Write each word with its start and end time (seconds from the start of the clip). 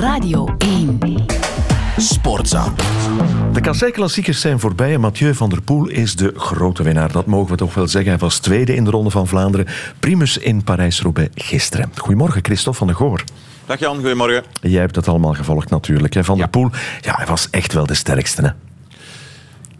Radio 0.00 0.54
1. 0.58 0.98
Sportza. 1.96 2.72
De 3.52 3.60
kassei-klassiekers 3.60 4.40
zijn 4.40 4.60
voorbij 4.60 4.94
en 4.94 5.00
Mathieu 5.00 5.34
van 5.34 5.48
der 5.48 5.62
Poel 5.62 5.88
is 5.88 6.16
de 6.16 6.32
grote 6.36 6.82
winnaar. 6.82 7.12
Dat 7.12 7.26
mogen 7.26 7.50
we 7.50 7.56
toch 7.56 7.74
wel 7.74 7.88
zeggen. 7.88 8.10
Hij 8.10 8.20
was 8.20 8.38
tweede 8.38 8.74
in 8.74 8.84
de 8.84 8.90
Ronde 8.90 9.10
van 9.10 9.26
Vlaanderen. 9.26 9.66
Primus 10.00 10.38
in 10.38 10.64
Parijs-Roubaix 10.64 11.30
gisteren. 11.34 11.90
Goedemorgen, 11.94 12.44
Christophe 12.44 12.78
van 12.78 12.86
der 12.86 12.96
Goor. 12.96 13.24
Dag 13.66 13.78
Jan, 13.78 13.94
goedemorgen. 13.94 14.44
Jij 14.60 14.80
hebt 14.80 14.96
het 14.96 15.08
allemaal 15.08 15.34
gevolgd 15.34 15.70
natuurlijk. 15.70 16.14
Hè? 16.14 16.24
Van 16.24 16.38
der 16.38 16.48
Poel, 16.48 16.70
ja, 17.00 17.14
hij 17.14 17.26
was 17.26 17.50
echt 17.50 17.72
wel 17.72 17.86
de 17.86 17.94
sterkste. 17.94 18.42
Hè? 18.42 18.67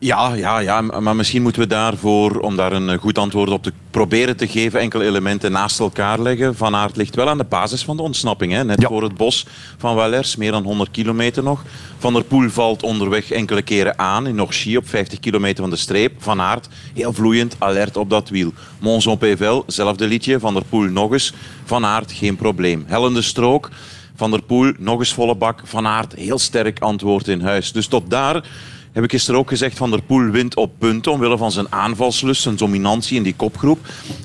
Ja, 0.01 0.35
ja, 0.35 0.59
ja, 0.59 0.81
maar 0.81 1.17
misschien 1.17 1.43
moeten 1.43 1.63
we 1.63 1.69
daarvoor, 1.69 2.39
om 2.39 2.57
daar 2.57 2.73
een 2.73 2.91
eh, 2.91 2.99
goed 2.99 3.19
antwoord 3.19 3.51
op 3.51 3.63
te 3.63 3.73
proberen 3.91 4.37
te 4.37 4.49
geven, 4.49 4.81
enkele 4.81 5.05
elementen 5.05 5.53
naast 5.53 5.81
elkaar 5.81 6.21
leggen. 6.21 6.57
Van 6.57 6.75
Aert 6.75 6.97
ligt 6.97 7.15
wel 7.15 7.29
aan 7.29 7.39
de 7.39 7.45
basis 7.45 7.85
van 7.85 7.97
de 7.97 8.03
ontsnapping. 8.03 8.53
Hè. 8.53 8.65
Net 8.65 8.85
voor 8.85 9.03
het 9.03 9.17
bos 9.17 9.47
van 9.79 9.95
Wallers, 9.95 10.37
meer 10.37 10.51
dan 10.53 10.63
100 10.63 10.91
kilometer 10.91 11.43
nog. 11.43 11.65
Van 11.99 12.13
der 12.13 12.25
Poel 12.25 12.51
valt 12.51 12.83
onderweg 12.83 13.31
enkele 13.31 13.63
keren 13.63 13.99
aan 13.99 14.27
in 14.27 14.35
Norchy 14.35 14.77
op 14.77 14.89
50 14.89 15.19
kilometer 15.19 15.63
van 15.63 15.71
de 15.71 15.77
streep. 15.77 16.13
Van 16.19 16.41
Aert 16.41 16.69
heel 16.95 17.13
vloeiend, 17.13 17.57
alert 17.59 17.97
op 17.97 18.11
dat 18.11 18.29
wiel. 18.29 18.53
Monzon 18.79 19.19
PVL, 19.19 19.63
zelfde 19.67 20.07
liedje. 20.07 20.41
Van 20.41 20.55
der 20.55 20.65
Poel 20.65 20.89
nog 20.89 21.13
eens. 21.13 21.33
Van 21.65 21.85
Aert, 21.85 22.13
geen 22.13 22.37
probleem. 22.37 22.85
Hellende 22.87 23.23
strook. 23.23 23.71
Van 24.17 24.31
der 24.31 24.43
Poel, 24.43 24.73
nog 24.79 24.99
eens 24.99 25.15
volle 25.15 25.35
bak. 25.35 25.61
Van 25.65 25.87
Aert, 25.87 26.15
heel 26.15 26.39
sterk 26.39 26.81
antwoord 26.81 27.29
in 27.29 27.41
huis. 27.41 27.73
Dus 27.73 27.87
tot 27.87 28.11
daar 28.11 28.45
heb 28.93 29.05
ik 29.05 29.11
gisteren 29.11 29.41
ook 29.41 29.49
gezegd, 29.49 29.77
Van 29.77 29.91
der 29.91 30.03
Poel 30.03 30.31
wint 30.31 30.57
op 30.57 30.73
punten 30.79 31.13
omwille 31.13 31.37
van 31.37 31.53
zijn 31.53 31.73
aanvalslust, 31.73 32.43
zijn 32.43 32.57
dominantie 32.57 33.17
in 33.17 33.23
die 33.23 33.35
kopgroep. 33.35 33.79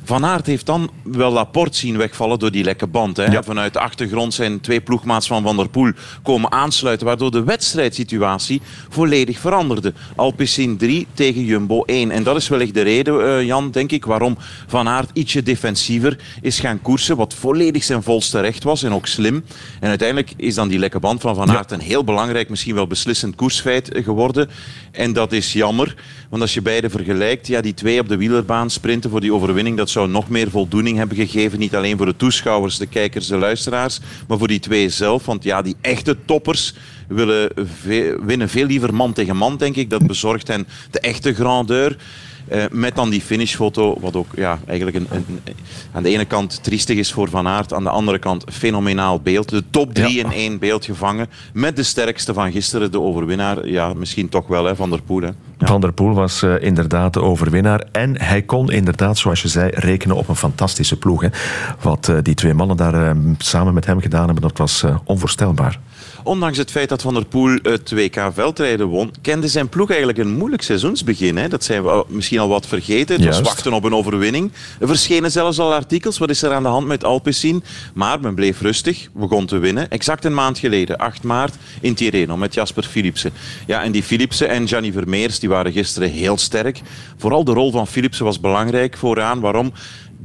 Van 0.04 0.26
Aert 0.26 0.46
heeft 0.46 0.66
dan 0.66 0.90
wel 1.04 1.32
Laporte 1.32 1.78
zien 1.78 1.98
wegvallen 1.98 2.40
door 2.40 2.52
die 2.52 2.64
lekke 2.64 2.88
band. 2.88 3.18
Hè. 3.18 3.44
Vanuit 3.44 3.74
de 3.74 3.80
achtergrond 3.80 4.34
zijn 4.34 4.62
twee 4.62 4.82
ploegmaats 4.82 5.28
van 5.28 5.44
Van 5.44 5.58
der 5.58 5.70
Poel 5.70 5.92
komen 6.24 6.52
aansluiten, 6.52 7.08
waardoor 7.08 7.32
de 7.32 7.44
wedstrijdsituatie 7.44 8.62
volledig 8.90 9.40
veranderde. 9.40 9.94
Alpecin 10.16 10.78
3 10.78 11.08
tegen 11.14 11.46
Jumbo 11.46 11.84
1. 11.84 12.12
En 12.12 12.24
dat 12.24 12.36
is 12.36 12.48
wellicht 12.48 12.74
de 12.74 12.82
reden, 12.82 13.20
uh, 13.20 13.44
Jan, 13.46 13.72
denk 13.72 13.92
ik, 13.92 14.06
waarom 14.06 14.38
Van 14.68 14.88
Aert 14.88 15.10
ietsje 15.14 15.44
defensiever 15.44 16.20
is 16.42 16.60
gaan 16.60 16.82
koersen, 16.82 17.18
wat 17.18 17.34
volledig 17.34 17.84
zijn 17.84 18.04
volste 18.04 18.40
recht 18.40 18.64
was 18.64 18.84
en 18.84 18.94
ook 18.94 19.08
slim. 19.08 19.44
En 19.80 19.90
uiteindelijk 19.90 20.34
is 20.38 20.56
dan 20.56 20.68
die 20.68 20.80
lekke 20.80 21.00
band 21.00 21.22
van 21.22 21.36
Van 21.36 21.52
Aert 21.52 21.72
een 21.72 21.80
heel 21.80 22.04
belangrijk, 22.04 22.50
misschien 22.50 22.76
wel 22.76 22.88
beslissend 22.88 23.36
koersfeit 23.36 23.90
geworden. 23.94 24.50
En 24.92 25.14
dat 25.14 25.32
is 25.32 25.54
jammer, 25.54 25.96
want 26.30 26.42
als 26.42 26.54
je 26.54 26.62
beide 26.62 26.90
vergelijkt, 26.90 27.48
ja, 27.48 27.62
die 27.62 27.74
twee 27.74 28.00
op 28.00 28.08
de 28.08 28.18
wielerbaan 28.18 28.70
sprinten 28.70 29.10
voor 29.10 29.22
die 29.22 29.34
overwinning, 29.34 29.78
dat 29.78 29.90
zou 29.90 30.10
nog 30.10 30.30
meer 30.30 30.50
voldoening 30.50 30.98
hebben 30.98 31.18
gegeven. 31.18 31.60
Niet 31.60 31.76
alleen 31.76 31.98
voor 31.98 32.06
de 32.06 32.16
toeschouwers, 32.16 32.78
de 32.78 32.86
kijkers, 32.86 33.28
de 33.28 33.38
luisteraars, 33.38 34.00
maar 34.28 34.38
voor 34.38 34.48
die 34.48 34.60
twee 34.60 34.90
zelf. 34.90 35.26
Want 35.26 35.44
ja, 35.44 35.62
die 35.62 35.76
echte 35.82 36.18
toppers 36.26 36.74
willen 37.08 37.52
winnen 38.26 38.50
veel 38.50 38.66
liever 38.66 38.94
man 38.94 39.14
tegen 39.14 39.38
man, 39.38 39.58
denk 39.58 39.76
ik. 39.76 39.90
Dat 39.90 40.08
bezorgt 40.08 40.48
hen 40.48 40.68
de 40.92 41.00
echte 41.00 41.34
grandeur. 41.34 41.98
Uh, 42.52 42.64
met 42.72 42.96
dan 42.96 43.10
die 43.10 43.22
finishfoto, 43.22 43.98
wat 44.00 44.16
ook 44.16 44.28
ja, 44.36 44.60
eigenlijk 44.68 44.98
een, 44.98 45.08
een, 45.10 45.40
aan 45.92 46.04
de 46.04 46.10
ene 46.10 46.26
kant 46.26 46.64
triestig 46.64 46.98
is 46.98 47.12
voor 47.12 47.30
Van 47.30 47.48
Aert, 47.48 47.74
aan 47.74 47.84
de 47.84 47.90
andere 47.90 48.20
kant 48.20 48.44
fenomenaal 48.52 49.20
beeld. 49.20 49.50
De 49.50 49.64
top 49.70 49.94
drie 49.94 50.20
in 50.20 50.32
één 50.32 50.60
beeld 50.60 50.86
gevangen, 50.86 51.30
met 51.54 51.76
de 51.76 51.84
sterkste 51.84 52.34
van 52.34 52.52
gisteren, 52.52 52.92
de 52.92 53.00
overwinnaar. 53.00 53.68
Ja, 53.68 53.94
misschien 53.94 54.30
toch 54.30 54.48
wel, 54.48 54.66
hè, 54.66 54.76
Van 54.76 54.90
der 54.90 55.02
Poel. 55.02 55.22
Hè. 55.22 55.30
Ja. 55.58 55.68
Van 55.68 55.82
der 55.82 55.94
Poel 55.94 56.14
was 56.14 56.44
uh, 56.44 56.62
inderdaad 56.62 57.14
de 57.14 57.22
overwinnaar. 57.22 57.84
En 57.92 58.22
hij 58.22 58.42
kon 58.42 58.72
inderdaad, 58.72 59.18
zoals 59.18 59.42
je 59.42 59.48
zei, 59.48 59.70
rekenen 59.74 60.16
op 60.16 60.28
een 60.30 60.36
fantastische 60.36 60.98
ploeg. 60.98 61.22
Hè. 61.22 61.28
Wat 61.82 62.08
uh, 62.08 62.18
die 62.22 62.36
twee 62.36 62.54
mannen 62.54 62.78
daar 62.78 63.16
samen 63.38 63.74
met 63.74 63.86
hem 63.86 64.02
gedaan 64.02 64.26
hebben, 64.26 64.42
dat 64.42 64.58
was 64.58 64.84
onvoorstelbaar. 65.04 65.80
Ondanks 66.24 66.58
het 66.58 66.72
feit 66.72 66.90
dat 66.90 67.02
Van 67.02 67.14
der 67.14 67.26
Poel 67.26 67.60
het 67.62 67.92
WK 67.92 68.30
veldrijden 68.34 68.88
won, 68.88 69.14
kende 69.22 69.48
zijn 69.48 69.70
ploeg 69.70 69.90
eigenlijk 69.90 70.20
een 70.20 70.36
moeilijk 70.38 70.62
seizoensbegin. 70.62 71.38
Hè. 71.38 71.48
Dat 71.48 71.64
zijn 71.64 71.84
we 71.84 72.06
misschien 72.08 72.40
al 72.40 72.48
wat 72.48 72.68
vergeten. 72.68 73.16
Het 73.16 73.26
was 73.26 73.42
wachten 73.42 73.74
op 73.74 73.84
een 73.84 73.96
overwinning. 73.96 74.52
Er 74.80 74.88
verschenen 74.88 75.32
zelfs 75.32 75.60
al 75.60 75.74
artikels. 75.74 76.18
Wat 76.18 76.30
is 76.30 76.42
er 76.42 76.52
aan 76.52 76.64
de 76.64 76.70
hand 76.70 76.88
met 76.88 77.04
Alpecin? 77.04 77.64
Maar 77.94 78.20
men 78.20 78.36
bleef 78.36 78.62
rustig, 78.62 79.10
begon 79.14 79.46
te 79.46 79.58
winnen. 79.58 79.90
Exact 79.90 80.26
een 80.26 80.34
maand 80.34 80.58
geleden, 80.58 80.98
8 80.98 81.24
maart, 81.24 81.56
in 81.82 81.94
Tirreno 81.94 82.38
met 82.38 82.54
Jasper 82.54 82.84
Philipsen. 82.84 83.32
Ja, 83.66 83.84
en 83.84 83.92
die 83.92 84.04
Philipsen 84.04 84.50
en 84.50 84.68
Gianni 84.68 84.92
Vermeers 84.92 85.40
die 85.44 85.52
waren 85.52 85.72
gisteren 85.72 86.10
heel 86.10 86.38
sterk. 86.38 86.82
Vooral 87.18 87.44
de 87.44 87.54
rol 87.54 87.72
van 87.72 87.88
Philipsen 87.88 88.26
was 88.26 88.40
belangrijk 88.40 88.98
vooraan. 88.98 89.40
Waarom? 89.40 89.74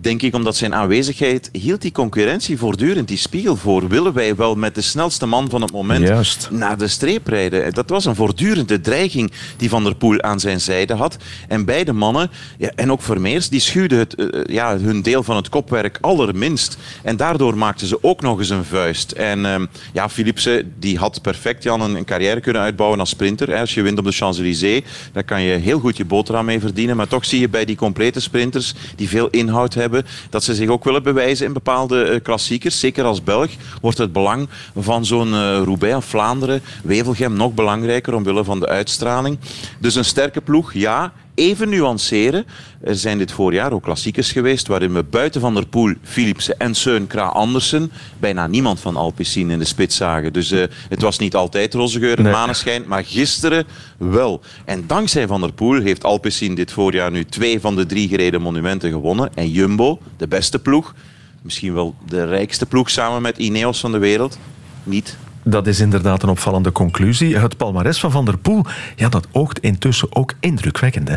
Denk 0.01 0.23
ik, 0.23 0.35
omdat 0.35 0.57
zijn 0.57 0.75
aanwezigheid 0.75 1.49
hield 1.53 1.83
die 1.83 1.93
concurrentie 1.93 2.59
voortdurend 2.59 3.09
die 3.09 3.17
spiegel 3.17 3.57
voor. 3.57 3.89
Willen 3.89 4.13
wij 4.13 4.37
wel 4.37 4.55
met 4.55 4.75
de 4.75 4.81
snelste 4.81 5.27
man 5.27 5.51
van 5.51 5.63
het 5.63 5.73
moment 5.73 6.49
naar 6.51 6.79
de 6.79 6.89
streep 6.89 7.27
rijden? 7.27 7.75
Dat 7.75 7.91
was 7.91 8.05
een 8.05 8.15
voortdurende 8.15 8.81
dreiging 8.81 9.33
die 9.57 9.69
Van 9.69 9.85
der 9.85 9.95
Poel 9.95 10.23
aan 10.23 10.41
zijn 10.41 10.61
zijde 10.61 10.95
had. 10.95 11.17
En 11.49 11.65
beide 11.65 11.93
mannen, 11.93 12.31
ja, 12.59 12.71
en 12.75 12.93
ook 12.93 13.03
Vermeers, 13.03 13.49
die 13.49 13.61
schuwden 13.61 13.99
het, 13.99 14.15
uh, 14.19 14.45
ja, 14.45 14.79
hun 14.79 15.03
deel 15.03 15.23
van 15.23 15.37
het 15.37 15.49
kopwerk 15.49 15.99
allerminst. 16.01 16.79
En 17.03 17.17
daardoor 17.17 17.57
maakten 17.57 17.87
ze 17.87 17.99
ook 18.03 18.21
nog 18.21 18.39
eens 18.39 18.51
een 18.51 18.65
vuist. 18.65 19.13
En 19.13 19.39
uh, 19.39 19.55
ja, 19.93 20.09
Philipsen, 20.09 20.73
die 20.79 20.99
had 20.99 21.23
perfect 21.23 21.63
Jan, 21.63 21.81
een, 21.81 21.95
een, 21.95 22.05
carrière 22.05 22.41
kunnen 22.41 22.63
uitbouwen 22.63 23.01
als 23.01 23.11
sprinter. 23.11 23.55
Als 23.55 23.75
je 23.75 23.83
wint 23.83 23.99
op 23.99 24.05
de 24.05 24.13
Champs-Élysées, 24.13 24.85
daar 25.13 25.25
kan 25.25 25.43
je 25.43 25.57
heel 25.57 25.79
goed 25.79 25.97
je 25.97 26.05
boterham 26.05 26.45
mee 26.45 26.61
verdienen. 26.61 26.97
Maar 26.97 27.09
toch 27.09 27.25
zie 27.25 27.41
je 27.41 27.49
bij 27.49 27.65
die 27.65 27.77
complete 27.77 28.21
sprinters, 28.21 28.75
die 28.97 29.09
veel 29.09 29.29
inhoud 29.29 29.75
hebben, 29.75 29.88
dat 30.31 30.45
ze 30.45 30.55
zich 30.55 30.69
ook 30.69 30.85
willen 30.85 31.03
bewijzen 31.03 31.47
in 31.47 31.53
bepaalde 31.53 32.03
eh, 32.03 32.23
klassiekers. 32.23 32.81
Zeker 32.81 33.05
als 33.05 33.23
Belg 33.23 33.51
wordt 33.81 33.99
het 33.99 34.13
belang 34.13 34.49
van 34.77 35.05
zo'n 35.05 35.29
uh, 35.29 35.63
Roubaix 35.65 35.97
of 35.97 36.05
Vlaanderen, 36.05 36.63
Wevelgem 36.85 37.33
nog 37.33 37.55
belangrijker 37.55 38.15
omwille 38.15 38.45
van 38.45 38.61
de 38.61 38.67
uitstraling. 38.67 39.39
Dus 39.79 39.95
een 39.95 40.05
sterke 40.05 40.41
ploeg, 40.41 40.73
ja 40.73 41.13
even 41.39 41.69
nuanceren. 41.69 42.47
Er 42.81 42.97
zijn 42.97 43.19
dit 43.19 43.33
voorjaar 43.33 43.73
ook 43.73 43.83
klassiekers 43.83 44.33
geweest 44.33 44.67
waarin 44.67 44.95
we 44.95 45.03
buiten 45.03 45.41
Van 45.41 45.55
der 45.55 45.67
Poel, 45.67 45.95
Philipsen 46.03 46.59
en 46.59 46.75
Seun 46.75 47.07
Kra 47.07 47.27
Andersen 47.27 47.93
bijna 48.19 48.47
niemand 48.47 48.81
van 48.81 48.97
Alpecin 48.97 49.51
in 49.51 49.59
de 49.59 49.65
spits 49.65 49.97
zagen. 49.97 50.33
Dus 50.33 50.53
uh, 50.53 50.65
het 50.89 51.03
was 51.03 51.19
niet 51.19 51.35
altijd 51.35 51.75
roze 51.75 51.99
geur 51.99 52.17
en 52.17 52.23
nee. 52.23 52.33
maneschijn, 52.33 52.85
maar 52.87 53.05
gisteren 53.05 53.67
wel. 53.97 54.41
En 54.65 54.85
dankzij 54.87 55.27
Van 55.27 55.41
der 55.41 55.53
Poel 55.53 55.81
heeft 55.81 56.05
Alpecin 56.05 56.55
dit 56.55 56.73
voorjaar 56.73 57.11
nu 57.11 57.25
twee 57.25 57.61
van 57.61 57.77
de 57.77 57.87
drie 57.87 58.09
gereden 58.09 58.43
monumenten 58.43 58.91
gewonnen. 58.91 59.31
En 59.35 59.51
Jumbo, 59.51 59.99
de 60.17 60.29
beste 60.29 60.59
ploeg, 60.59 60.95
misschien 61.43 61.75
wel 61.75 61.95
de 62.09 62.25
rijkste 62.25 62.67
ploeg 62.67 62.91
samen 62.91 63.23
met 63.23 63.39
Ineos 63.39 63.81
van 63.81 63.93
de 63.93 63.99
wereld, 63.99 64.39
niet. 64.83 65.17
Dat 65.51 65.67
is 65.67 65.81
inderdaad 65.81 66.23
een 66.23 66.29
opvallende 66.29 66.73
conclusie. 66.73 67.37
Het 67.37 67.57
palmares 67.57 67.99
van 68.01 68.11
Van 68.11 68.25
der 68.25 68.39
Poel, 68.39 68.65
ja, 68.97 69.09
dat 69.09 69.27
oogt 69.33 69.59
intussen 69.59 70.17
ook 70.17 70.33
indrukwekkend. 70.41 71.11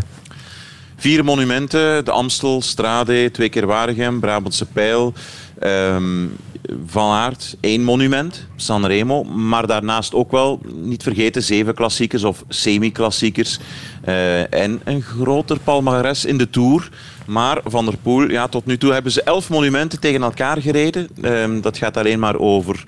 Vier 0.96 1.24
monumenten, 1.24 2.06
de 2.06 2.12
Amstel, 2.12 2.62
Strade, 2.62 3.32
twee 3.32 3.50
keer 3.50 3.66
Waregem, 3.66 4.20
Brabantse 4.20 4.66
Pijl, 4.66 5.14
um, 5.64 6.32
Van 6.86 7.12
Aert, 7.12 7.58
één 7.60 7.84
monument, 7.84 8.48
Sanremo. 8.56 9.24
Maar 9.24 9.68
daarnaast 9.68 10.14
ook 10.14 10.32
wel, 10.32 10.62
niet 10.74 11.04
vergeten, 11.04 11.44
zeven 11.44 11.74
klassiekers 11.74 12.24
of 12.24 12.44
semi-klassiekers. 12.48 13.60
Uh, 14.06 14.54
en 14.54 14.82
een 14.84 15.02
groter 15.02 15.60
palmares 15.60 16.26
in 16.26 16.38
de 16.38 16.50
Tour. 16.50 16.90
Maar 17.26 17.60
Van 17.64 17.86
der 17.86 17.98
Poel, 17.98 18.30
ja, 18.30 18.48
tot 18.48 18.66
nu 18.66 18.78
toe 18.78 18.94
hebben 18.94 19.12
ze 19.12 19.24
elf 19.24 19.50
monumenten 19.50 20.00
tegen 20.00 20.22
elkaar 20.22 20.62
gereden. 20.62 21.08
Um, 21.22 21.62
dat 21.62 21.78
gaat 21.78 21.98
alleen 21.98 22.20
maar 22.20 22.36
over 22.36 22.84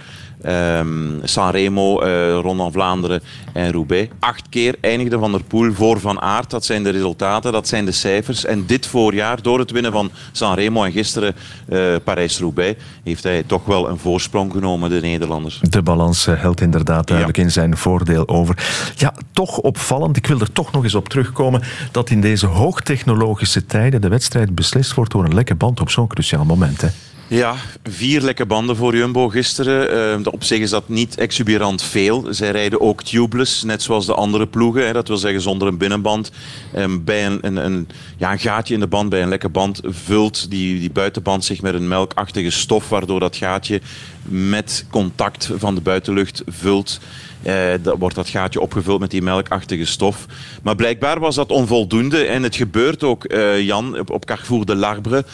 um, 0.45 1.19
Sanremo, 1.23 2.03
uh, 2.03 2.39
Ronde 2.39 2.63
van 2.63 2.71
Vlaanderen 2.71 3.21
en 3.53 3.71
Roubaix. 3.71 4.11
Acht 4.19 4.49
keer 4.49 4.75
eindigde 4.81 5.19
Van 5.19 5.31
der 5.31 5.43
Poel 5.43 5.73
voor 5.73 5.99
Van 5.99 6.21
Aert. 6.21 6.49
Dat 6.49 6.65
zijn 6.65 6.83
de 6.83 6.89
resultaten, 6.89 7.51
dat 7.51 7.67
zijn 7.67 7.85
de 7.85 7.91
cijfers. 7.91 8.45
En 8.45 8.65
dit 8.65 8.87
voorjaar, 8.87 9.41
door 9.41 9.59
het 9.59 9.71
winnen 9.71 9.91
van 9.91 10.11
Sanremo 10.31 10.83
en 10.83 10.91
gisteren 10.91 11.35
uh, 11.69 11.95
Parijs-Roubaix, 12.03 12.81
heeft 13.03 13.23
hij 13.23 13.43
toch 13.43 13.65
wel 13.65 13.89
een 13.89 13.97
voorsprong 13.97 14.51
genomen, 14.51 14.89
de 14.89 14.99
Nederlanders. 14.99 15.59
De 15.61 15.81
balans 15.81 16.27
uh, 16.27 16.41
helt 16.41 16.61
inderdaad 16.61 17.07
duidelijk 17.07 17.37
ja. 17.37 17.43
in 17.43 17.51
zijn 17.51 17.77
voordeel 17.77 18.27
over. 18.27 18.57
Ja, 18.95 19.13
toch 19.31 19.57
opvallend, 19.57 20.17
ik 20.17 20.27
wil 20.27 20.39
er 20.39 20.51
toch 20.51 20.71
nog 20.71 20.83
eens 20.83 20.95
op 20.95 21.09
terugkomen, 21.09 21.61
dat 21.91 22.09
in 22.09 22.21
deze 22.21 22.45
hoogtechnologische 22.45 23.65
tijden 23.65 24.01
de 24.01 24.07
wedstrijd 24.07 24.55
beslist 24.55 24.93
wordt 24.93 25.11
door 25.11 25.23
een 25.23 25.33
lekke 25.33 25.55
band 25.55 25.81
op 25.81 25.89
zo'n 25.89 26.07
cruciaal 26.07 26.45
moment. 26.45 26.81
Hè? 26.81 26.87
Ja, 27.27 27.55
vier 27.83 28.21
lekke 28.21 28.45
banden 28.45 28.75
voor 28.75 28.95
Jumbo 28.95 29.29
gisteren. 29.29 30.19
Uh, 30.19 30.33
op 30.33 30.43
zich 30.43 30.59
is 30.59 30.69
dat 30.69 30.89
niet 30.89 31.17
exuberant 31.17 31.83
veel. 31.83 32.27
Zij 32.29 32.51
rijden 32.51 32.81
ook 32.81 33.03
tubeless, 33.03 33.63
net 33.63 33.81
zoals 33.81 34.05
de 34.05 34.13
andere 34.13 34.47
ploegen. 34.47 34.85
Hè. 34.85 34.93
Dat 34.93 35.07
wil 35.07 35.17
zeggen 35.17 35.41
zonder 35.41 35.67
een 35.67 35.77
binnenband. 35.77 36.31
Um, 36.75 37.03
bij 37.03 37.25
een, 37.25 37.65
een, 37.65 37.87
ja, 38.17 38.37
gaatje 38.37 38.73
in 38.73 38.79
de 38.79 38.87
band, 38.87 39.09
bij 39.09 39.21
een 39.21 39.29
lekke 39.29 39.49
band, 39.49 39.81
vult 39.83 40.49
die, 40.49 40.79
die 40.79 40.91
buitenband 40.91 41.45
zich 41.45 41.61
met 41.61 41.73
een 41.73 41.87
melkachtige 41.87 42.49
stof, 42.49 42.89
waardoor 42.89 43.19
dat 43.19 43.35
gaatje 43.35 43.81
met 44.21 44.85
contact 44.89 45.49
van 45.57 45.75
de 45.75 45.81
buitenlucht 45.81 46.43
vult. 46.47 46.99
Uh, 47.47 47.73
dan 47.81 47.97
wordt 47.99 48.15
dat 48.15 48.29
gaatje 48.29 48.61
opgevuld 48.61 48.99
met 48.99 49.11
die 49.11 49.21
melkachtige 49.21 49.85
stof. 49.85 50.25
Maar 50.61 50.75
blijkbaar 50.75 51.19
was 51.19 51.35
dat 51.35 51.51
onvoldoende. 51.51 52.25
En 52.25 52.43
het 52.43 52.55
gebeurt 52.55 53.03
ook, 53.03 53.33
uh, 53.33 53.61
Jan, 53.61 53.99
op, 53.99 54.09
op 54.09 54.25
Carrefour 54.25 54.65
de 54.65 54.75
Larbre. 54.75 55.25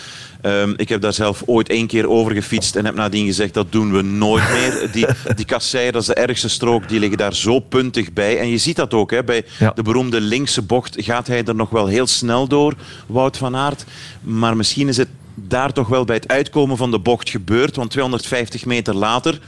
Ehm, 0.41 0.73
ik 0.75 0.89
heb 0.89 1.01
daar 1.01 1.13
zelf 1.13 1.43
ooit 1.45 1.69
één 1.69 1.87
keer 1.87 2.09
over 2.09 2.33
gefietst 2.33 2.75
en 2.75 2.85
heb 2.85 2.95
nadien 2.95 3.25
gezegd 3.25 3.53
dat 3.53 3.71
doen 3.71 3.91
we 3.91 4.01
nooit 4.01 4.49
meer. 4.51 4.67
Die, 4.93 5.05
die 5.35 5.45
kasseien, 5.45 5.93
dat 5.93 6.01
is 6.01 6.07
de 6.07 6.13
ergste 6.13 6.49
strook, 6.49 6.89
die 6.89 6.99
liggen 6.99 7.17
daar 7.17 7.35
zo 7.35 7.59
puntig 7.59 8.13
bij. 8.13 8.39
En 8.39 8.47
je 8.47 8.57
ziet 8.57 8.75
dat 8.75 8.93
ook, 8.93 9.11
hè, 9.11 9.23
bij 9.23 9.45
de 9.75 9.83
beroemde 9.83 10.21
linkse 10.21 10.61
bocht 10.61 10.95
gaat 10.99 11.27
hij 11.27 11.43
er 11.43 11.55
nog 11.55 11.69
wel 11.69 11.87
heel 11.87 12.07
snel 12.07 12.47
door, 12.47 12.73
Wout 13.07 13.37
van 13.37 13.55
Aert. 13.55 13.85
Maar 14.21 14.57
misschien 14.57 14.87
is 14.87 14.97
het 14.97 15.09
daar 15.35 15.73
toch 15.73 15.87
wel 15.87 16.05
bij 16.05 16.15
het 16.15 16.27
uitkomen 16.27 16.77
van 16.77 16.91
de 16.91 16.99
bocht 16.99 17.29
gebeurd, 17.29 17.75
want 17.75 17.91
250 17.91 18.65
meter 18.65 18.95
later, 18.95 19.39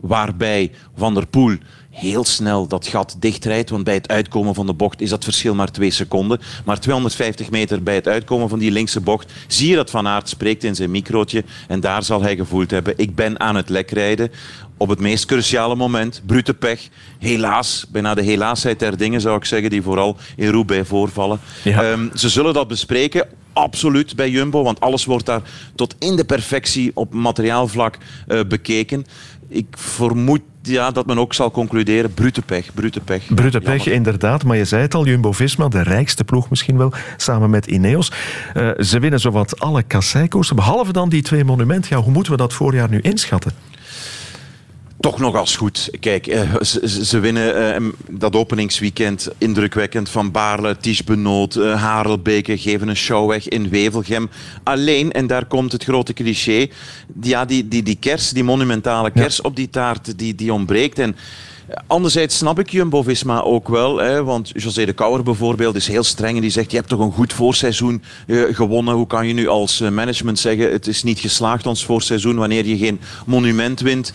waarbij 0.00 0.72
Van 0.96 1.14
der 1.14 1.26
Poel 1.26 1.56
heel 1.98 2.24
snel 2.24 2.66
dat 2.66 2.86
gat 2.86 3.16
dichtrijdt. 3.18 3.70
Want 3.70 3.84
bij 3.84 3.94
het 3.94 4.08
uitkomen 4.08 4.54
van 4.54 4.66
de 4.66 4.72
bocht 4.72 5.00
is 5.00 5.10
dat 5.10 5.24
verschil 5.24 5.54
maar 5.54 5.70
twee 5.70 5.90
seconden. 5.90 6.40
Maar 6.64 6.80
250 6.80 7.50
meter 7.50 7.82
bij 7.82 7.94
het 7.94 8.08
uitkomen 8.08 8.48
van 8.48 8.58
die 8.58 8.70
linkse 8.70 9.00
bocht 9.00 9.32
zie 9.46 9.68
je 9.68 9.76
dat 9.76 9.90
Van 9.90 10.08
Aert 10.08 10.28
spreekt 10.28 10.64
in 10.64 10.74
zijn 10.74 10.90
microotje. 10.90 11.44
En 11.68 11.80
daar 11.80 12.02
zal 12.02 12.22
hij 12.22 12.36
gevoeld 12.36 12.70
hebben, 12.70 12.94
ik 12.96 13.14
ben 13.14 13.40
aan 13.40 13.56
het 13.56 13.68
lek 13.68 13.90
rijden. 13.90 14.30
Op 14.76 14.88
het 14.88 15.00
meest 15.00 15.24
cruciale 15.26 15.74
moment, 15.74 16.22
brute 16.26 16.54
pech. 16.54 16.88
Helaas, 17.18 17.86
bijna 17.88 18.14
de 18.14 18.22
helaasheid 18.22 18.78
der 18.78 18.96
dingen 18.96 19.20
zou 19.20 19.36
ik 19.36 19.44
zeggen, 19.44 19.70
die 19.70 19.82
vooral 19.82 20.16
in 20.36 20.50
Roubaix 20.50 20.88
voorvallen. 20.88 21.40
Ehm, 21.64 22.08
ze 22.14 22.28
zullen 22.28 22.54
dat 22.54 22.68
bespreken 22.68 23.28
absoluut 23.58 24.16
bij 24.16 24.30
Jumbo, 24.30 24.62
want 24.62 24.80
alles 24.80 25.04
wordt 25.04 25.26
daar 25.26 25.42
tot 25.74 25.94
in 25.98 26.16
de 26.16 26.24
perfectie 26.24 26.90
op 26.94 27.12
materiaalvlak 27.12 27.98
uh, 28.28 28.40
bekeken. 28.48 29.04
Ik 29.48 29.66
vermoed 29.70 30.40
ja, 30.62 30.90
dat 30.90 31.06
men 31.06 31.18
ook 31.18 31.34
zal 31.34 31.50
concluderen, 31.50 32.14
brute 32.14 32.42
pech, 32.42 32.74
brute 32.74 33.00
pech. 33.00 33.34
Brute 33.34 33.60
pech, 33.60 33.86
inderdaad. 33.86 34.44
Maar 34.44 34.56
je 34.56 34.64
zei 34.64 34.82
het 34.82 34.94
al, 34.94 35.06
Jumbo-Visma, 35.06 35.68
de 35.68 35.82
rijkste 35.82 36.24
ploeg 36.24 36.50
misschien 36.50 36.76
wel, 36.76 36.92
samen 37.16 37.50
met 37.50 37.66
Ineos. 37.66 38.12
Uh, 38.54 38.70
ze 38.78 38.98
winnen 38.98 39.20
zowat 39.20 39.60
alle 39.60 39.82
kasseikoersen, 39.82 40.56
behalve 40.56 40.92
dan 40.92 41.08
die 41.08 41.22
twee 41.22 41.44
monumenten. 41.44 41.96
Ja, 41.96 42.02
hoe 42.02 42.12
moeten 42.12 42.32
we 42.32 42.38
dat 42.38 42.52
voorjaar 42.52 42.88
nu 42.88 43.00
inschatten? 43.00 43.52
Toch 45.00 45.18
nog 45.18 45.34
als 45.34 45.56
goed. 45.56 45.90
Kijk, 46.00 46.26
eh, 46.26 46.62
ze, 46.84 47.18
winnen 47.18 47.74
eh, 47.74 47.82
dat 48.10 48.36
openingsweekend 48.36 49.28
indrukwekkend 49.38 50.08
van 50.08 50.30
Baarle, 50.30 50.76
Ties 50.76 51.04
Benoot, 51.04 51.56
uh, 51.56 51.82
Harelbeke 51.82 52.58
geven 52.58 52.88
een 52.88 52.96
show 52.96 53.28
weg 53.28 53.48
in 53.48 53.68
Wevelgem. 53.68 54.30
Alleen, 54.62 55.12
en 55.12 55.26
daar 55.26 55.44
komt 55.46 55.72
het 55.72 55.84
grote 55.84 56.12
cliché, 56.12 56.66
ja, 57.20 57.44
die, 57.44 57.68
die, 57.68 57.82
die 57.82 57.96
kers, 58.00 58.30
die 58.30 58.44
monumentale 58.44 59.10
kers 59.10 59.40
op 59.40 59.56
die 59.56 59.70
taart, 59.70 60.18
die, 60.18 60.34
die 60.34 60.52
ontbreekt. 60.52 60.98
En 60.98 61.16
Anderzijds 61.86 62.36
snap 62.36 62.58
ik 62.58 62.70
Jumbo-Visma 62.70 63.40
ook 63.40 63.68
wel, 63.68 63.96
hè, 63.96 64.24
want 64.24 64.50
José 64.54 64.84
de 64.84 64.92
Kouwer 64.92 65.22
bijvoorbeeld 65.22 65.74
is 65.74 65.88
heel 65.88 66.02
streng 66.02 66.34
en 66.36 66.40
die 66.40 66.50
zegt 66.50 66.70
je 66.70 66.76
hebt 66.76 66.88
toch 66.88 67.00
een 67.00 67.12
goed 67.12 67.32
voorseizoen 67.32 68.02
gewonnen. 68.50 68.94
Hoe 68.94 69.06
kan 69.06 69.26
je 69.26 69.32
nu 69.32 69.48
als 69.48 69.80
management 69.80 70.38
zeggen 70.38 70.72
het 70.72 70.86
is 70.86 71.02
niet 71.02 71.18
geslaagd 71.18 71.66
ons 71.66 71.84
voorseizoen 71.84 72.36
wanneer 72.36 72.66
je 72.66 72.78
geen 72.78 73.00
monument 73.26 73.80
wint? 73.80 74.12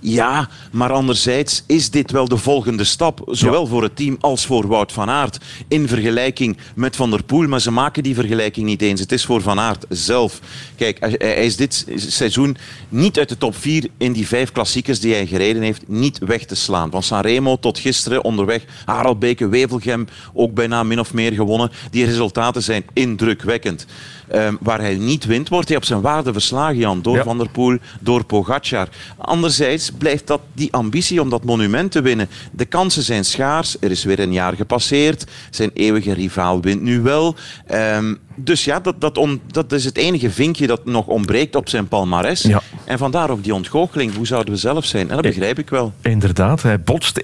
Ja, 0.00 0.48
maar 0.72 0.92
anderzijds 0.92 1.64
is 1.66 1.90
dit 1.90 2.10
wel 2.10 2.28
de 2.28 2.36
volgende 2.36 2.84
stap, 2.84 3.22
zowel 3.26 3.66
voor 3.66 3.82
het 3.82 3.96
team 3.96 4.16
als 4.20 4.46
voor 4.46 4.66
Wout 4.66 4.92
van 4.92 5.10
Aert, 5.10 5.38
in 5.68 5.88
vergelijking 5.88 6.56
met 6.74 6.96
Van 6.96 7.10
der 7.10 7.22
Poel. 7.22 7.48
Maar 7.48 7.60
ze 7.60 7.70
maken 7.70 8.02
die 8.02 8.14
vergelijking 8.14 8.66
niet 8.66 8.82
eens. 8.82 9.00
Het 9.00 9.12
is 9.12 9.24
voor 9.24 9.40
Van 9.40 9.58
Aert 9.58 9.84
zelf. 9.88 10.40
Kijk, 10.76 10.98
hij 11.18 11.44
is 11.44 11.56
dit 11.56 11.86
seizoen 11.94 12.56
niet 12.88 13.18
uit 13.18 13.28
de 13.28 13.38
top 13.38 13.56
4 13.56 13.88
in 13.98 14.12
die 14.12 14.26
vijf 14.26 14.52
klassiekers 14.52 15.00
die 15.00 15.14
hij 15.14 15.26
gereden 15.26 15.62
heeft, 15.62 15.88
niet 15.88 16.18
weg 16.18 16.44
te 16.44 16.54
slaan. 16.54 16.90
Van 16.90 17.02
Sanremo 17.02 17.58
tot 17.58 17.78
gisteren 17.78 18.24
onderweg, 18.24 18.64
Harelbeke, 18.84 19.48
Wevelgem, 19.48 20.06
ook 20.34 20.54
bijna 20.54 20.82
min 20.82 21.00
of 21.00 21.14
meer 21.14 21.32
gewonnen. 21.32 21.70
Die 21.90 22.04
resultaten 22.04 22.62
zijn 22.62 22.84
indrukwekkend. 22.92 23.86
Um, 24.34 24.58
waar 24.60 24.80
hij 24.80 24.94
niet 24.94 25.24
wint, 25.24 25.48
wordt 25.48 25.68
hij 25.68 25.76
op 25.76 25.84
zijn 25.84 26.00
waarde 26.00 26.32
verslagen, 26.32 26.76
Jan. 26.76 27.02
Door 27.02 27.22
Van 27.22 27.38
der 27.38 27.48
Poel, 27.48 27.78
door 28.00 28.24
Pogacar. 28.24 28.88
Anderzijds 29.16 29.90
blijft 29.98 30.26
dat 30.26 30.40
die 30.52 30.72
ambitie 30.72 31.20
om 31.20 31.30
dat 31.30 31.44
monument 31.44 31.92
te 31.92 32.00
winnen. 32.00 32.28
De 32.52 32.64
kansen 32.64 33.02
zijn 33.02 33.24
schaars. 33.24 33.76
Er 33.80 33.90
is 33.90 34.04
weer 34.04 34.18
een 34.18 34.32
jaar 34.32 34.52
gepasseerd. 34.52 35.26
Zijn 35.50 35.70
eeuwige 35.74 36.12
rivaal 36.12 36.60
wint 36.60 36.82
nu 36.82 37.00
wel. 37.00 37.34
Um, 37.72 38.18
dus 38.34 38.64
ja, 38.64 38.80
dat, 38.80 39.00
dat, 39.00 39.18
on, 39.18 39.40
dat 39.46 39.72
is 39.72 39.84
het 39.84 39.96
enige 39.96 40.30
vinkje 40.30 40.66
dat 40.66 40.84
nog 40.84 41.06
ontbreekt 41.06 41.56
op 41.56 41.68
zijn 41.68 41.88
palmares. 41.88 42.42
Ja. 42.42 42.62
En 42.84 42.98
vandaar 42.98 43.30
ook 43.30 43.44
die 43.44 43.54
ontgoocheling. 43.54 44.14
Hoe 44.14 44.26
zouden 44.26 44.54
we 44.54 44.60
zelf 44.60 44.84
zijn? 44.84 45.08
En 45.08 45.14
dat 45.14 45.24
begrijp 45.24 45.58
ik 45.58 45.70
wel. 45.70 45.92
Inderdaad, 46.02 46.62
hij 46.62 46.80
botst 46.80 47.20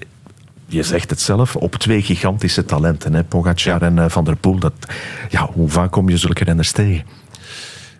je 0.73 0.83
zegt 0.83 1.09
het 1.09 1.21
zelf, 1.21 1.55
op 1.55 1.75
twee 1.75 2.01
gigantische 2.01 2.65
talenten. 2.65 3.13
Hè? 3.13 3.23
Pogacar 3.23 3.81
en 3.81 3.97
uh, 3.97 4.05
Van 4.07 4.23
der 4.23 4.35
Poel. 4.35 4.59
Dat, 4.59 4.73
ja, 5.29 5.49
hoe 5.53 5.69
vaak 5.69 5.91
kom 5.91 6.09
je 6.09 6.17
zulke 6.17 6.43
renners 6.43 6.71
tegen? 6.71 7.03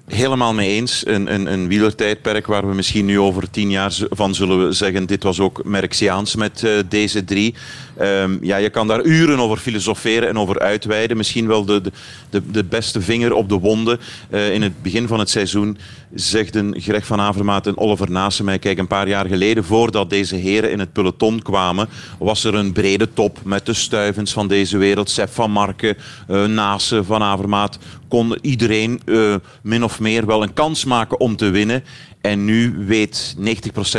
Helemaal 0.08 0.54
mee 0.54 0.70
eens. 0.70 1.06
Een, 1.06 1.34
een, 1.34 1.54
een 1.54 1.68
wielertijdperk 1.68 2.48
waar 2.48 2.68
we 2.68 2.76
misschien 2.76 3.06
nu 3.06 3.20
over 3.20 3.50
tien 3.50 3.70
jaar 3.70 3.98
van 4.10 4.36
zullen 4.36 4.76
zeggen... 4.76 5.06
dit 5.06 5.24
was 5.24 5.40
ook 5.40 5.64
Merxiaans 5.64 6.36
met 6.36 6.62
uh, 6.66 6.72
deze 6.90 7.24
drie. 7.24 7.56
Um, 8.02 8.40
ja, 8.42 8.58
je 8.58 8.70
kan 8.70 8.88
daar 8.88 9.04
uren 9.04 9.40
over 9.40 9.58
filosoferen 9.58 10.30
en 10.30 10.38
over 10.38 10.60
uitweiden. 10.60 11.18
Misschien 11.18 11.48
wel 11.48 11.66
de, 11.66 11.82
de, 12.30 12.52
de 12.52 12.64
beste 12.64 13.02
vinger 13.02 13.34
op 13.34 13.50
de 13.50 13.60
wonden. 13.60 14.00
Uh, 14.30 14.54
in 14.54 14.62
het 14.62 14.82
begin 14.82 15.08
van 15.08 15.20
het 15.20 15.30
seizoen 15.30 15.78
zegden 16.14 16.82
Greg 16.82 17.06
van 17.06 17.20
Avermaat 17.20 17.68
en 17.68 17.78
Oliver 17.78 18.12
Nase 18.12 18.44
mij... 18.44 18.60
Kijk, 18.60 18.78
een 18.78 18.88
paar 18.88 19.08
jaar 19.08 19.26
geleden, 19.26 19.64
voordat 19.64 20.10
deze 20.10 20.36
heren 20.36 20.72
in 20.72 20.80
het 20.80 20.94
peloton 20.94 21.42
kwamen... 21.42 21.90
was 22.20 22.44
er 22.44 22.56
een 22.56 22.72
brede 22.72 23.14
top 23.14 23.40
met 23.44 23.66
de 23.66 23.74
stuivens 23.74 24.34
van 24.34 24.48
deze 24.48 24.78
wereld. 24.78 25.10
Sef 25.10 25.34
van 25.34 25.52
Marken, 25.52 25.98
uh, 26.30 26.46
Nase, 26.46 27.04
Van 27.04 27.22
Avermaat. 27.22 27.78
Kon 28.14 28.38
iedereen 28.42 29.02
uh, 29.06 29.36
min 29.62 29.84
of 29.84 30.00
meer 30.00 30.26
wel 30.26 30.44
een 30.44 30.54
kans 30.54 30.86
maken 30.86 31.20
om 31.20 31.36
te 31.36 31.50
winnen. 31.50 31.84
En 32.22 32.46
nu 32.46 32.86
weet 32.86 33.36
90% 33.40 33.42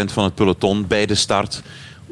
van 0.04 0.24
het 0.24 0.34
peloton 0.34 0.86
bij 0.86 1.06
de 1.06 1.14
start 1.14 1.62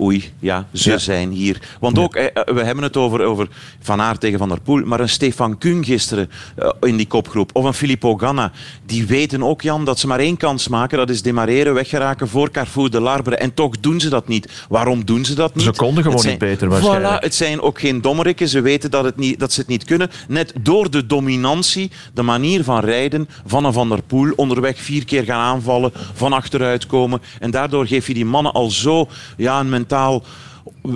oei, 0.01 0.33
ja, 0.39 0.67
ze 0.73 0.99
zijn 0.99 1.31
hier. 1.31 1.61
Want 1.81 1.99
ook, 1.99 2.15
eh, 2.15 2.55
we 2.55 2.63
hebben 2.63 2.85
het 2.85 2.97
over, 2.97 3.23
over 3.23 3.49
Van 3.81 4.01
Aert 4.01 4.21
tegen 4.21 4.39
Van 4.39 4.49
der 4.49 4.61
Poel, 4.61 4.85
maar 4.85 5.01
een 5.01 5.09
Stefan 5.09 5.59
Kuhn 5.59 5.85
gisteren 5.85 6.31
uh, 6.59 6.71
in 6.81 6.97
die 6.97 7.07
kopgroep, 7.07 7.51
of 7.53 7.65
een 7.65 7.75
Filippo 7.75 8.17
Ganna, 8.17 8.53
die 8.87 9.07
weten 9.07 9.43
ook, 9.43 9.63
Jan, 9.63 9.85
dat 9.85 9.99
ze 9.99 10.07
maar 10.07 10.19
één 10.19 10.37
kans 10.37 10.69
maken, 10.69 10.99
dat 10.99 11.11
is 11.11 11.23
demareren, 11.23 11.75
weggeraken 11.75 12.29
voor 12.29 12.51
Carrefour 12.51 12.91
de 12.91 13.01
Larbre. 13.01 13.37
En 13.37 13.55
toch 13.55 13.81
doen 13.81 14.01
ze 14.01 14.09
dat 14.09 14.29
niet. 14.29 14.65
Waarom 14.69 15.05
doen 15.05 15.25
ze 15.25 15.35
dat 15.35 15.55
niet? 15.55 15.65
Ze 15.65 15.73
konden 15.73 16.03
gewoon 16.03 16.27
niet 16.27 16.39
beter 16.39 16.69
waarschijnlijk. 16.69 17.21
Voilà, 17.21 17.25
het 17.25 17.35
zijn 17.35 17.61
ook 17.61 17.81
geen 17.81 18.01
dommerikken, 18.01 18.49
ze 18.49 18.61
weten 18.61 18.91
dat, 18.91 19.05
het 19.05 19.17
niet, 19.17 19.39
dat 19.39 19.53
ze 19.53 19.61
het 19.61 19.69
niet 19.69 19.85
kunnen. 19.85 20.11
Net 20.29 20.53
door 20.61 20.91
de 20.91 21.07
dominantie, 21.07 21.91
de 22.15 22.23
manier 22.23 22.65
van 22.65 22.81
rijden 22.81 23.29
van 23.47 23.65
een 23.65 23.73
Van 23.73 23.89
der 23.89 24.03
Poel, 24.03 24.33
onderweg 24.37 24.79
vier 24.79 25.05
keer 25.05 25.25
gaan 25.25 25.41
aanvallen, 25.41 25.93
van 26.15 26.33
achteruit 26.33 26.87
komen. 26.87 27.23
En 27.39 27.51
daardoor 27.51 27.87
geef 27.87 28.07
je 28.07 28.15
die 28.15 28.25
mannen 28.25 28.53
al 28.53 28.71
zo 28.71 29.09
ja, 29.37 29.61
een 29.61 29.82
mentaal 29.83 30.23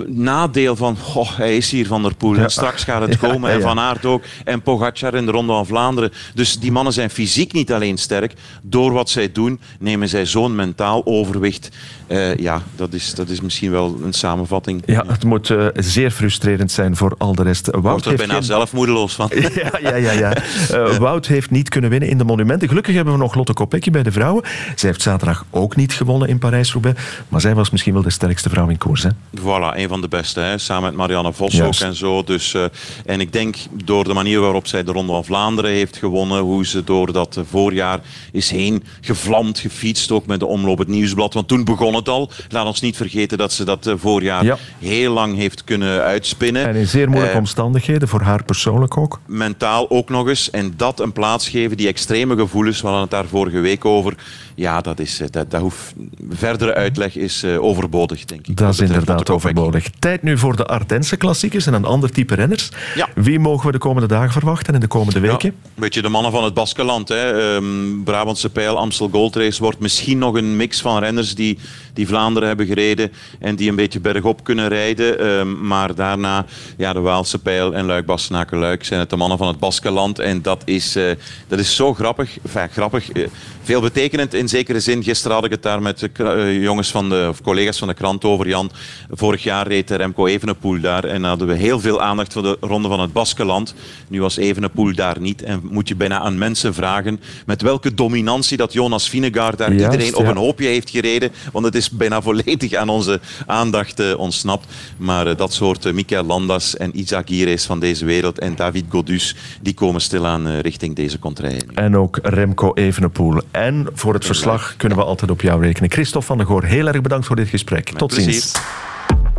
nadeel 0.07 0.75
van 0.75 0.97
oh, 1.15 1.37
hij 1.37 1.57
is 1.57 1.71
hier 1.71 1.87
Van 1.87 2.01
der 2.01 2.15
Poel 2.15 2.37
en 2.37 2.51
straks 2.51 2.83
gaat 2.83 3.01
het 3.01 3.17
komen 3.17 3.51
en 3.51 3.61
Van 3.61 3.79
Aert 3.79 4.05
ook 4.05 4.23
en 4.43 4.61
Pogacar 4.61 5.15
in 5.15 5.25
de 5.25 5.31
Ronde 5.31 5.53
van 5.53 5.65
Vlaanderen. 5.65 6.11
Dus 6.33 6.59
die 6.59 6.71
mannen 6.71 6.93
zijn 6.93 7.09
fysiek 7.09 7.53
niet 7.53 7.71
alleen 7.71 7.97
sterk. 7.97 8.33
Door 8.61 8.91
wat 8.91 9.09
zij 9.09 9.31
doen 9.31 9.59
nemen 9.79 10.09
zij 10.09 10.25
zo'n 10.25 10.55
mentaal 10.55 11.05
overwicht. 11.05 11.69
Uh, 12.07 12.35
ja, 12.35 12.61
dat 12.75 12.93
is, 12.93 13.13
dat 13.13 13.29
is 13.29 13.41
misschien 13.41 13.71
wel 13.71 13.97
een 14.03 14.13
samenvatting. 14.13 14.83
Ja, 14.85 15.03
het 15.07 15.23
moet 15.23 15.49
uh, 15.49 15.67
zeer 15.73 16.11
frustrerend 16.11 16.71
zijn 16.71 16.95
voor 16.95 17.15
al 17.17 17.35
de 17.35 17.43
rest. 17.43 17.67
Wout 17.71 17.83
Wordt 17.83 18.05
er 18.05 18.15
bijna 18.15 18.33
geen... 18.33 18.43
zelf 18.43 18.73
moedeloos 18.73 19.13
van. 19.13 19.31
ja, 19.35 19.79
ja, 19.81 19.95
ja. 19.95 20.11
ja. 20.11 20.37
Uh, 20.71 20.97
Wout 21.07 21.27
heeft 21.27 21.51
niet 21.51 21.69
kunnen 21.69 21.89
winnen 21.89 22.09
in 22.09 22.17
de 22.17 22.23
monumenten. 22.23 22.67
Gelukkig 22.67 22.95
hebben 22.95 23.13
we 23.13 23.19
nog 23.19 23.35
Lotte 23.35 23.53
Kopecky 23.53 23.91
bij 23.91 24.03
de 24.03 24.11
vrouwen. 24.11 24.43
Zij 24.75 24.89
heeft 24.89 25.01
zaterdag 25.01 25.45
ook 25.49 25.75
niet 25.75 25.93
gewonnen 25.93 26.27
in 26.27 26.39
Parijs-Roubaix. 26.39 27.01
Maar 27.29 27.41
zij 27.41 27.55
was 27.55 27.69
misschien 27.69 27.93
wel 27.93 28.01
de 28.01 28.09
sterkste 28.09 28.49
vrouw 28.49 28.67
in 28.67 28.77
koers. 28.77 29.03
Hè? 29.03 29.09
Voilà, 29.39 29.76
een 29.77 29.87
van 29.87 30.01
de 30.01 30.07
beste. 30.07 30.39
Hè? 30.39 30.57
Samen 30.57 30.83
met 30.83 30.95
Marianne 30.95 31.33
Vos 31.33 31.61
ook 31.61 31.73
en 31.73 31.95
zo. 31.95 32.23
Dus, 32.23 32.53
uh, 32.53 32.63
en 33.05 33.19
ik 33.19 33.33
denk 33.33 33.55
door 33.83 34.03
de 34.03 34.13
manier 34.13 34.39
waarop 34.39 34.67
zij 34.67 34.83
de 34.83 34.91
Ronde 34.91 35.11
van 35.11 35.25
Vlaanderen 35.25 35.71
heeft 35.71 35.97
gewonnen, 35.97 36.41
hoe 36.41 36.65
ze 36.65 36.83
door 36.83 37.13
dat 37.13 37.39
voorjaar 37.49 37.99
is 38.31 38.49
heen 38.49 38.83
gevlamd, 39.01 39.59
gefietst, 39.59 40.11
ook 40.11 40.25
met 40.25 40.39
de 40.39 40.45
omloop 40.45 40.77
het 40.77 40.87
nieuwsblad. 40.87 41.33
Want 41.33 41.47
toen 41.47 41.63
begon 41.63 41.95
het 41.95 42.09
al. 42.09 42.31
Laat 42.49 42.65
ons 42.65 42.81
niet 42.81 42.97
vergeten 42.97 43.37
dat 43.37 43.53
ze 43.53 43.63
dat 43.63 43.93
voorjaar 43.95 44.57
heel 44.79 45.13
lang 45.13 45.35
heeft 45.35 45.63
kunnen 45.63 46.01
uitspinnen. 46.01 46.67
En 46.67 46.75
in 46.75 46.87
zeer 46.87 47.07
moeilijke 47.07 47.33
uh, 47.33 47.39
omstandigheden, 47.39 48.07
voor 48.07 48.21
haar 48.21 48.43
persoonlijk 48.43 48.97
ook. 48.97 49.19
Mentaal 49.25 49.89
ook 49.89 50.09
nog 50.09 50.27
eens. 50.27 50.49
En 50.49 50.73
dat 50.77 50.99
een 50.99 51.11
plaats 51.11 51.49
geven, 51.49 51.77
die 51.77 51.87
extreme 51.87 52.35
gevoelens, 52.35 52.81
we 52.81 52.87
hadden 52.87 53.01
het 53.01 53.11
daar 53.11 53.25
vorige 53.25 53.59
week 53.59 53.85
over. 53.85 54.15
Ja, 54.55 54.81
dat 54.81 54.99
is, 54.99 55.21
dat, 55.29 55.51
dat 55.51 55.61
hoeft, 55.61 55.93
verdere 56.29 56.73
uitleg 56.73 57.15
is 57.15 57.43
uh, 57.43 57.63
overbodig, 57.63 58.25
denk 58.25 58.47
ik. 58.47 58.57
Dat 58.57 58.73
is 58.73 58.79
inderdaad 58.79 59.29
overbodig. 59.29 59.66
Nodig. 59.67 59.89
Tijd 59.99 60.23
nu 60.23 60.37
voor 60.37 60.55
de 60.55 60.65
Ardense 60.65 61.17
klassiekers 61.17 61.65
en 61.65 61.73
een 61.73 61.85
ander 61.85 62.11
type 62.11 62.35
renners. 62.35 62.69
Ja. 62.95 63.07
Wie 63.15 63.39
mogen 63.39 63.65
we 63.65 63.71
de 63.71 63.77
komende 63.77 64.07
dagen 64.07 64.31
verwachten 64.31 64.73
en 64.73 64.79
de 64.79 64.87
komende 64.87 65.19
weken? 65.19 65.53
Ja, 65.55 65.69
een 65.75 65.81
beetje 65.81 66.01
de 66.01 66.09
mannen 66.09 66.31
van 66.31 66.43
het 66.43 66.53
Baskeland. 66.53 67.07
Hè. 67.09 67.55
Um, 67.55 68.03
Brabantse 68.03 68.49
Pijl, 68.49 68.77
Amstel 68.77 69.09
Gold 69.09 69.35
Race 69.35 69.61
wordt 69.61 69.79
misschien 69.79 70.17
nog 70.17 70.35
een 70.35 70.55
mix 70.55 70.81
van 70.81 70.99
renners 70.99 71.35
die, 71.35 71.59
die 71.93 72.07
Vlaanderen 72.07 72.47
hebben 72.47 72.65
gereden 72.65 73.11
en 73.39 73.55
die 73.55 73.69
een 73.69 73.75
beetje 73.75 73.99
bergop 73.99 74.43
kunnen 74.43 74.67
rijden. 74.67 75.25
Um, 75.25 75.67
maar 75.67 75.95
daarna, 75.95 76.45
ja, 76.77 76.93
de 76.93 76.99
Waalse 76.99 77.39
Pijl 77.39 77.73
en 77.73 77.85
Luik 77.85 78.05
Bastenaken 78.05 78.57
Luik 78.57 78.83
zijn 78.83 78.99
het 78.99 79.09
de 79.09 79.15
mannen 79.15 79.37
van 79.37 79.47
het 79.47 79.59
Baskeland. 79.59 80.19
En 80.19 80.41
dat 80.41 80.61
is, 80.65 80.95
uh, 80.95 81.11
dat 81.47 81.59
is 81.59 81.75
zo 81.75 81.93
grappig. 81.93 82.37
Enfin, 82.45 82.69
grappig. 82.69 83.13
Uh, 83.13 83.27
veel 83.63 83.81
betekenend 83.81 84.33
in 84.33 84.47
zekere 84.47 84.79
zin. 84.79 85.03
Gisteren 85.03 85.35
had 85.35 85.45
ik 85.45 85.51
het 85.51 85.63
daar 85.63 85.81
met 85.81 85.99
de 85.99 86.09
uh, 86.21 86.63
jongens 86.63 86.91
van 86.91 87.09
de, 87.09 87.25
of 87.29 87.41
collega's 87.41 87.77
van 87.77 87.87
de 87.87 87.93
krant 87.93 88.23
over. 88.23 88.47
Jan, 88.47 88.71
vorig 89.09 89.43
jaar 89.43 89.56
reed 89.63 89.91
Remco 89.91 90.25
Evenepoel 90.25 90.79
daar 90.79 91.03
en 91.03 91.23
hadden 91.23 91.47
we 91.47 91.53
heel 91.53 91.79
veel 91.79 92.01
aandacht 92.01 92.33
voor 92.33 92.41
de 92.41 92.57
ronde 92.61 92.87
van 92.87 92.99
het 92.99 93.13
Baskeland. 93.13 93.75
Nu 94.07 94.21
was 94.21 94.37
Evenepoel 94.37 94.95
daar 94.95 95.19
niet 95.19 95.43
en 95.43 95.61
moet 95.63 95.87
je 95.87 95.95
bijna 95.95 96.19
aan 96.19 96.37
mensen 96.37 96.73
vragen 96.73 97.19
met 97.45 97.61
welke 97.61 97.93
dominantie 97.93 98.57
dat 98.57 98.73
Jonas 98.73 99.09
Vinegaard 99.09 99.57
daar 99.57 99.73
Juist, 99.73 99.83
iedereen 99.83 100.15
op 100.15 100.23
ja. 100.23 100.29
een 100.29 100.37
hoopje 100.37 100.67
heeft 100.67 100.89
gereden. 100.89 101.31
Want 101.51 101.65
het 101.65 101.75
is 101.75 101.89
bijna 101.89 102.21
volledig 102.21 102.73
aan 102.73 102.89
onze 102.89 103.19
aandacht 103.45 103.99
uh, 103.99 104.17
ontsnapt. 104.17 104.65
Maar 104.97 105.27
uh, 105.27 105.35
dat 105.35 105.53
soort 105.53 105.85
uh, 105.85 106.19
Landas 106.27 106.77
en 106.77 106.99
Isaac 106.99 107.27
Gires 107.27 107.65
van 107.65 107.79
deze 107.79 108.05
wereld 108.05 108.39
en 108.39 108.55
David 108.55 108.85
Godus, 108.89 109.35
die 109.61 109.73
komen 109.73 110.01
stilaan 110.01 110.47
richting 110.47 110.95
deze 110.95 111.19
contraille. 111.19 111.61
En 111.73 111.97
ook 111.97 112.19
Remco 112.21 112.73
Evenepoel. 112.73 113.41
En 113.51 113.87
voor 113.93 114.13
het 114.13 114.25
verslag 114.25 114.75
kunnen 114.77 114.97
we 114.97 115.03
altijd 115.03 115.31
op 115.31 115.41
jou 115.41 115.61
rekenen. 115.61 115.91
Christophe 115.91 116.27
van 116.27 116.37
der 116.37 116.45
Goor, 116.45 116.63
heel 116.63 116.87
erg 116.87 117.01
bedankt 117.01 117.25
voor 117.25 117.35
dit 117.35 117.47
gesprek. 117.47 117.89
Met 117.89 117.97
Tot 117.97 118.13
plezier. 118.13 118.43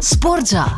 Ziens. 0.00 0.09
Sportza. 0.11 0.76